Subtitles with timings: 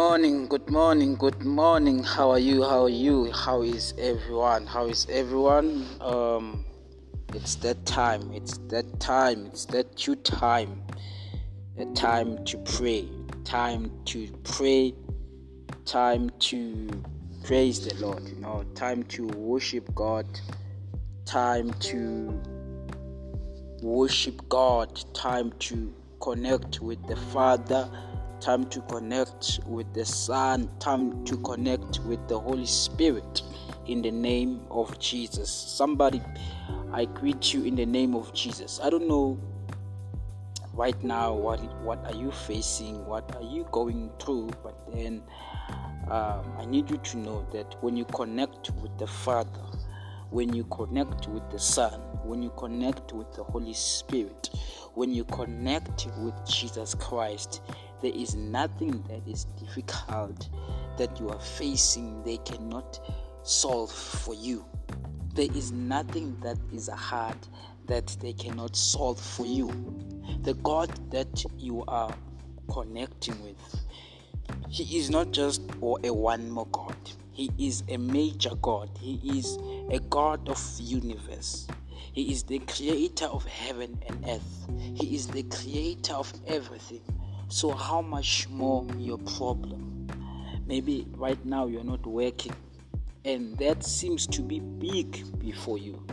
[0.00, 2.02] morning, good morning, good morning.
[2.02, 2.62] How are you?
[2.62, 3.30] How are you?
[3.32, 4.64] How is everyone?
[4.64, 5.86] How is everyone?
[6.00, 6.64] Um,
[7.34, 8.32] it's that time.
[8.32, 9.44] It's that time.
[9.44, 10.82] It's that due time.
[11.76, 13.10] A time to pray.
[13.44, 14.94] Time to pray.
[15.84, 16.88] Time to
[17.44, 18.26] praise the Lord.
[18.26, 20.26] You know, time to worship God.
[21.26, 22.40] Time to
[23.82, 24.98] worship God.
[25.12, 27.90] Time to connect with the Father
[28.40, 33.42] time to connect with the Son, time to connect with the Holy Spirit
[33.86, 35.50] in the name of Jesus.
[35.50, 36.22] Somebody,
[36.92, 38.80] I greet you in the name of Jesus.
[38.82, 39.38] I don't know
[40.72, 45.22] right now what what are you facing, what are you going through, but then
[46.10, 49.66] um, I need you to know that when you connect with the Father,
[50.30, 54.50] when you connect with the Son, when you connect with the Holy Spirit,
[54.94, 57.62] when you connect with Jesus Christ,
[58.00, 60.48] there is nothing that is difficult
[60.96, 63.00] that you are facing, they cannot
[63.42, 64.64] solve for you.
[65.34, 67.36] There is nothing that is hard
[67.86, 69.68] that they cannot solve for you.
[70.42, 72.14] The God that you are
[72.70, 73.80] connecting with,
[74.68, 76.96] He is not just or a one more God.
[77.40, 78.90] He is a major God.
[79.00, 79.56] He is
[79.90, 81.66] a God of universe.
[82.12, 84.68] He is the creator of heaven and earth.
[84.92, 87.00] He is the creator of everything.
[87.48, 90.06] So, how much more your problem?
[90.66, 92.52] Maybe right now you're not working,
[93.24, 96.04] and that seems to be big before you.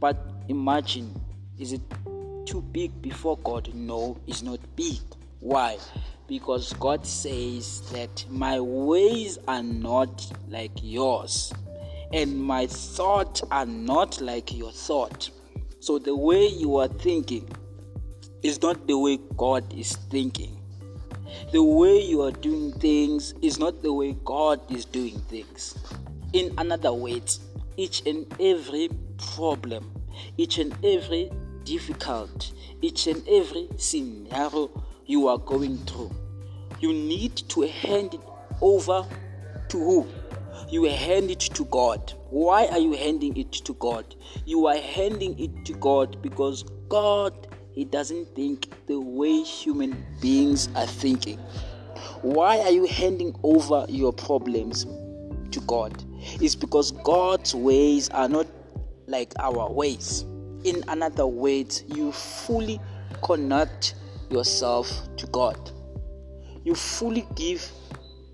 [0.00, 1.14] But imagine,
[1.60, 1.82] is it
[2.44, 3.72] too big before God?
[3.72, 4.98] No, it's not big.
[5.38, 5.78] Why?
[6.28, 11.52] Because God says that my ways are not like yours,
[12.12, 15.30] and my thoughts are not like your thought.
[15.80, 17.48] So the way you are thinking
[18.42, 20.58] is not the way God is thinking.
[21.52, 25.76] The way you are doing things is not the way God is doing things.
[26.32, 27.40] In another words,
[27.76, 28.90] each and every
[29.34, 29.92] problem,
[30.36, 31.30] each and every
[31.64, 34.70] difficult, each and every scenario
[35.06, 36.10] you are going through,
[36.80, 38.20] you need to hand it
[38.60, 39.06] over
[39.68, 40.08] to who?
[40.68, 42.12] You hand it to God.
[42.30, 44.14] Why are you handing it to God?
[44.46, 50.68] You are handing it to God because God he doesn't think the way human beings
[50.76, 51.38] are thinking.
[52.20, 54.84] Why are you handing over your problems
[55.52, 56.04] to God?
[56.40, 58.46] It's because God's ways are not
[59.06, 60.26] like our ways.
[60.64, 62.78] In another words, you fully
[63.22, 63.94] connect
[64.32, 65.70] yourself to God.
[66.64, 67.70] You fully give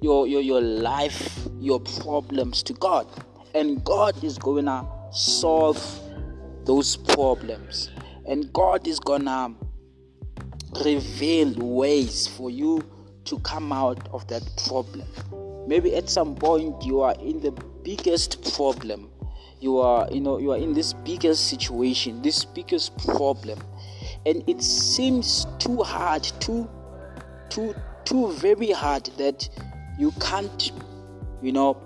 [0.00, 3.06] your, your, your life, your problems to God.
[3.54, 5.78] And God is going to solve
[6.64, 7.90] those problems
[8.28, 9.54] and God is gonna
[10.84, 12.84] reveal ways for you
[13.24, 15.08] to come out of that problem.
[15.66, 19.10] Maybe at some point you are in the biggest problem.
[19.60, 23.58] You are, you know, you are in this biggest situation, this biggest problem,
[24.26, 26.68] and it seems too hard, too,
[27.48, 27.74] too,
[28.04, 29.48] too very hard that
[29.98, 30.72] you can't,
[31.42, 31.76] you know,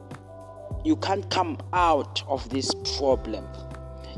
[0.84, 3.47] you can't come out of this problem.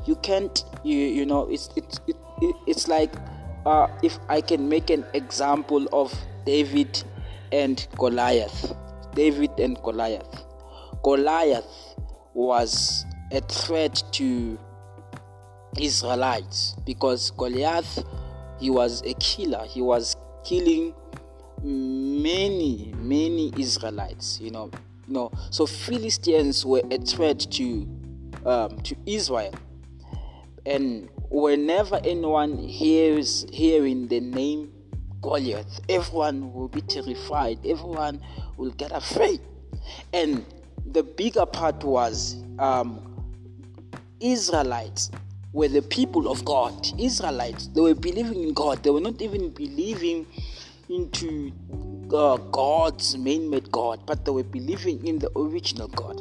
[0.07, 3.13] You can't you you know it's it's it, it, it's like
[3.65, 6.15] uh, if I can make an example of
[6.45, 7.03] David
[7.53, 8.75] and Goliath
[9.15, 10.45] David and Goliath.
[11.03, 11.95] Goliath
[12.35, 14.59] was a threat to
[15.79, 18.05] Israelites because Goliath
[18.61, 19.65] he was a killer.
[19.67, 20.95] He was killing
[21.63, 24.71] many many Israelites you know
[25.07, 25.31] you know.
[25.51, 27.89] So Philistines were a threat to
[28.45, 29.55] um, to Israel.
[30.67, 34.73] And whenever anyone hears hearing the name
[35.21, 38.21] Goliath, everyone will be terrified, everyone
[38.57, 39.41] will get afraid.
[40.13, 40.45] And
[40.87, 43.11] the bigger part was um,
[44.21, 45.11] Israelites
[45.55, 46.75] were the people of God.
[46.99, 48.83] Israelites, they were believing in God.
[48.83, 50.27] They were not even believing
[50.91, 51.53] into
[52.13, 56.21] uh, God's man-made God, but they were believing in the original God.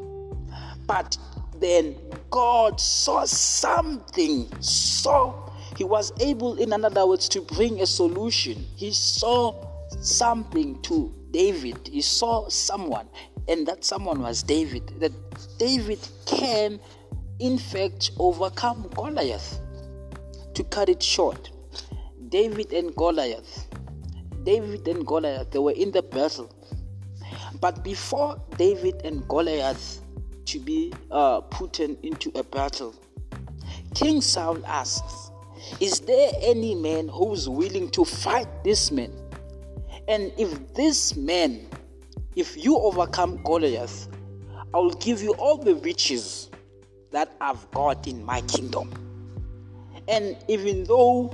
[0.85, 1.17] But
[1.59, 1.95] then
[2.29, 8.65] God saw something, saw he was able, in other words, to bring a solution.
[8.75, 9.55] He saw
[10.01, 11.89] something to David.
[11.91, 13.07] He saw someone,
[13.47, 14.93] and that someone was David.
[14.99, 15.11] That
[15.57, 16.79] David can,
[17.43, 19.59] in fact, overcome Goliath.
[20.53, 21.51] To cut it short,
[22.29, 23.67] David and Goliath,
[24.43, 26.49] David and Goliath, they were in the battle.
[27.59, 29.99] But before David and Goliath
[30.45, 32.95] to be uh, put into a battle.
[33.93, 35.31] King Saul asks,
[35.81, 39.11] Is there any man who's willing to fight this man?
[40.07, 41.67] And if this man
[42.35, 44.07] if you overcome Goliath,
[44.73, 46.49] I will give you all the riches
[47.13, 48.91] that I've got in my kingdom.
[50.07, 51.33] And even though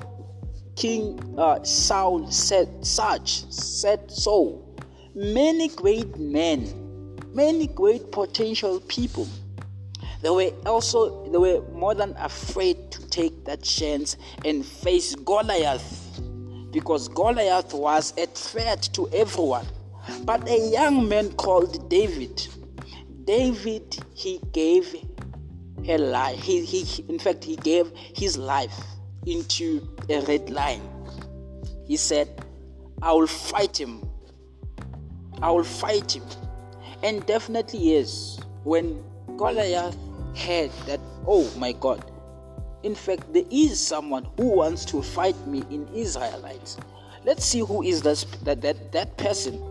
[0.76, 4.64] King uh, Saul said such, said so,
[5.16, 9.28] many great men, many great potential people,
[10.22, 16.22] they were also they were more than afraid to take that chance and face Goliath
[16.72, 19.66] because Goliath was a threat to everyone.
[20.24, 22.48] But a young man called David,
[23.24, 24.94] David, he gave
[25.90, 26.40] a life.
[26.40, 28.80] He, he, in fact, he gave his life
[29.26, 30.82] into a red line.
[31.86, 32.44] He said,
[33.02, 34.08] I will fight him.
[35.42, 36.24] I will fight him.
[37.02, 39.04] And definitely, yes, when
[39.38, 39.98] Goliath
[40.36, 42.12] heard that, oh my God,
[42.84, 46.78] in fact, there is someone who wants to fight me in Israelites.
[47.26, 49.62] Let's see who is this, that, that, that person.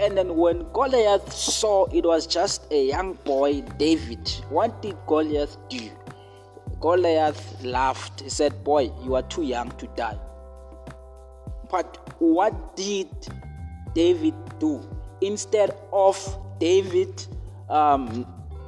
[0.00, 5.56] And then when Goliath saw it was just a young boy, David, what did Goliath
[5.68, 5.90] do?
[6.80, 8.20] Goliath laughed.
[8.20, 10.18] He said, Boy, you are too young to die.
[11.70, 13.08] But what did
[13.94, 14.80] David do?
[15.20, 16.16] Instead of
[16.60, 17.26] David
[17.68, 18.24] um,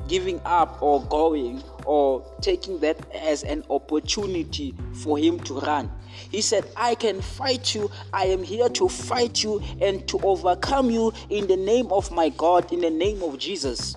[0.09, 4.73] giving up or going or taking that as an opportunity
[5.03, 5.91] for him to run,
[6.31, 7.91] he said, I can fight you.
[8.13, 12.29] I am here to fight you and to overcome you in the name of my
[12.29, 13.97] God, in the name of Jesus.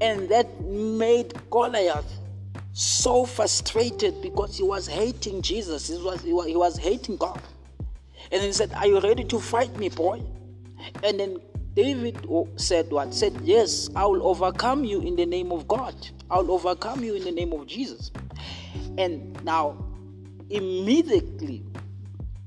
[0.00, 2.12] And that made Goliath
[2.72, 5.86] so frustrated because he was hating Jesus.
[5.86, 7.40] He was, he was, he was hating God.
[8.32, 10.22] And he said, Are you ready to fight me, boy?
[11.04, 11.36] And then
[11.74, 12.26] David
[12.56, 13.14] said what?
[13.14, 15.94] Said, Yes, I will overcome you in the name of God.
[16.30, 18.10] I will overcome you in the name of Jesus.
[18.98, 19.84] And now
[20.50, 21.64] immediately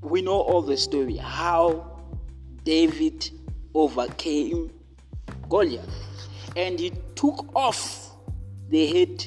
[0.02, 2.00] we know all the story how
[2.64, 3.30] David
[3.74, 4.72] overcame
[5.50, 5.90] Goliath
[6.56, 8.16] and he took off
[8.70, 9.26] the head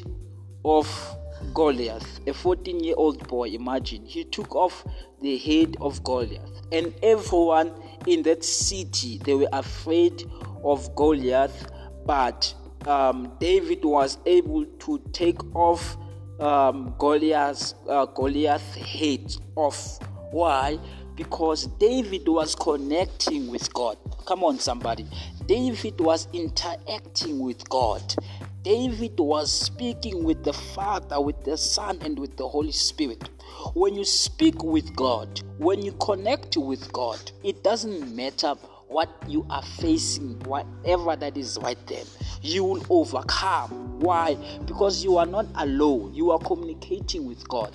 [0.65, 1.17] of
[1.55, 3.49] Goliath, a 14 year old boy.
[3.49, 4.85] Imagine he took off
[5.21, 7.73] the head of Goliath, and everyone
[8.07, 10.25] in that city they were afraid
[10.65, 11.71] of Goliath,
[12.07, 12.55] but
[12.87, 15.97] um, David was able to take off
[16.41, 19.99] um, Goliath's uh, Goliath's head off.
[20.31, 20.79] Why?
[21.15, 23.99] Because David was connecting with God.
[24.27, 25.07] Come on, somebody.
[25.47, 28.15] David was interacting with God.
[28.63, 33.29] David was speaking with the Father, with the Son, and with the Holy Spirit.
[33.75, 38.55] When you speak with God, when you connect with God, it doesn't matter
[38.89, 42.05] what you are facing, whatever that is right there,
[42.43, 44.01] you will overcome.
[44.01, 44.37] Why?
[44.67, 47.73] Because you are not alone, you are communicating with God.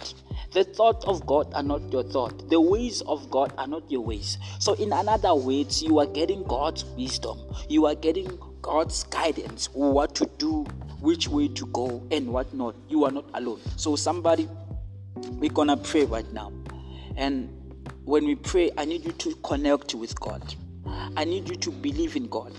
[0.52, 2.50] The thoughts of God are not your thought.
[2.50, 4.38] The ways of God are not your ways.
[4.60, 7.40] So, in another words, you are getting God's wisdom.
[7.70, 10.64] You are getting God's guidance, what to do,
[11.00, 12.76] which way to go, and what not.
[12.90, 13.62] You are not alone.
[13.76, 14.50] So, somebody,
[15.16, 16.52] we're gonna pray right now.
[17.16, 17.50] And
[18.06, 20.42] when we pray, I need you to connect with God.
[21.18, 22.54] I need you to believe in God.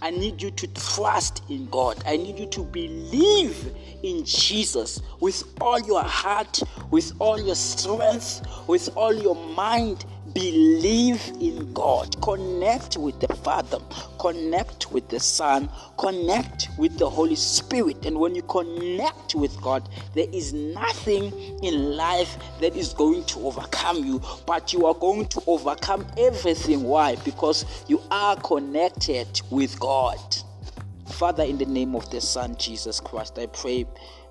[0.00, 2.02] I need you to trust in God.
[2.06, 3.70] I need you to believe
[4.02, 11.32] in Jesus with all your heart, with all your strength, with all your mind, Believe
[11.40, 12.20] in God.
[12.22, 13.78] Connect with the Father.
[14.18, 15.68] Connect with the Son.
[15.96, 18.04] Connect with the Holy Spirit.
[18.04, 21.32] And when you connect with God, there is nothing
[21.62, 26.82] in life that is going to overcome you, but you are going to overcome everything.
[26.82, 27.16] Why?
[27.16, 30.18] Because you are connected with God.
[31.06, 33.86] Father, in the name of the Son, Jesus Christ, I pray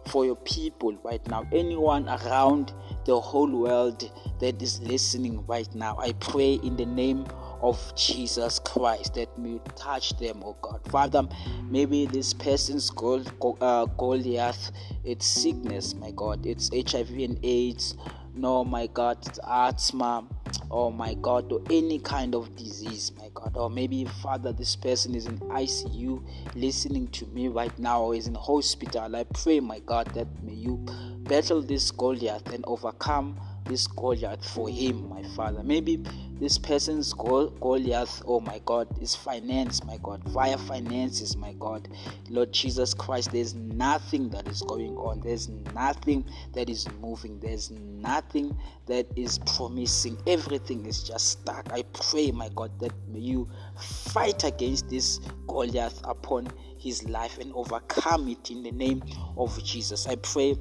[0.08, 1.46] for your people right now.
[1.51, 2.72] Anyone around
[3.08, 7.26] the whole world that is listening right now, I pray in the name
[7.62, 10.82] of Jesus Christ that may touch them, oh God.
[10.92, 11.24] Father,
[11.70, 13.24] maybe this person's goal,
[13.62, 14.72] uh, Goliath,
[15.06, 16.46] it's sickness, my God.
[16.46, 17.96] It's HIV and AIDS.
[18.36, 20.28] No, my God, it's asthma
[20.72, 25.16] oh my God, or any kind of disease, my God, or maybe Father, this person
[25.16, 26.22] is in ICU
[26.56, 29.16] listening to me right now, or is in hospital.
[29.16, 30.86] I pray, my God, that may you
[31.27, 35.62] battle this Goliath and overcome this Goliath for him, my Father.
[35.62, 36.01] Maybe
[36.39, 41.89] this person's Goliath, oh my God, is finance, my God, via finances, my God.
[42.29, 47.72] Lord Jesus Christ, there's nothing that is going on, there's nothing that is moving, there's
[47.72, 50.17] nothing that is promising.
[50.27, 51.72] Everything is just stuck.
[51.74, 58.29] I pray, my God, that you fight against this Goliath upon his life and overcome
[58.29, 59.03] it in the name
[59.36, 60.07] of Jesus.
[60.07, 60.55] I pray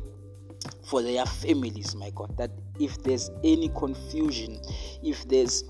[0.85, 2.37] for their families, my God.
[2.37, 4.61] That if there's any confusion,
[5.03, 5.65] if there's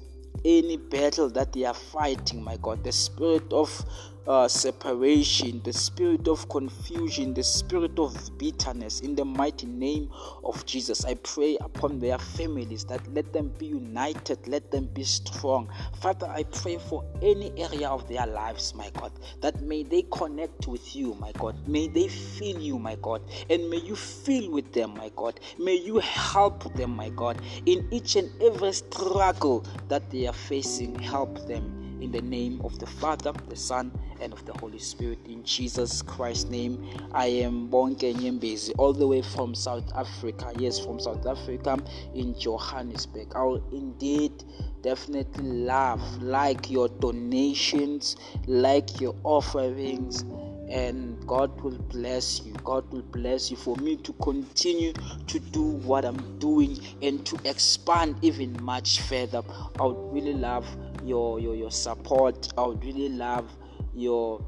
[0.44, 3.84] any battle that they are fighting, my God, the spirit of
[4.26, 9.00] uh, separation, the spirit of confusion, the spirit of bitterness.
[9.00, 10.10] In the mighty name
[10.44, 15.04] of Jesus, I pray upon their families that let them be united, let them be
[15.04, 15.68] strong.
[16.00, 20.66] Father, I pray for any area of their lives, my God, that may they connect
[20.66, 21.56] with you, my God.
[21.68, 25.40] May they feel you, my God, and may you feel with them, my God.
[25.58, 30.98] May you help them, my God, in each and every struggle that they are facing.
[30.98, 35.18] Help them in the name of the Father, the Son, and of the Holy Spirit.
[35.26, 40.52] In Jesus Christ's name, I am Bonke Nyembezi, all the way from South Africa.
[40.56, 41.76] Yes, from South Africa
[42.14, 43.32] in Johannesburg.
[43.34, 44.44] I will indeed
[44.82, 48.14] definitely love, like your donations,
[48.46, 50.24] like your offerings
[50.68, 52.52] and God will bless you.
[52.64, 54.92] God will bless you for me to continue
[55.26, 59.42] to do what I'm doing and to expand even much further.
[59.78, 60.66] I would really love
[61.04, 62.52] your your, your support.
[62.58, 63.50] I would really love
[63.94, 64.44] your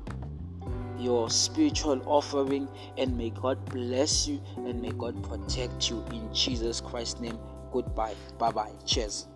[0.98, 6.80] your spiritual offering and may God bless you and may God protect you in Jesus
[6.80, 7.38] Christ's name.
[7.72, 8.14] Goodbye.
[8.38, 8.72] Bye bye.
[8.84, 9.28] Cheers.